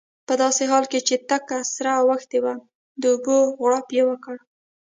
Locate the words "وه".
2.43-2.55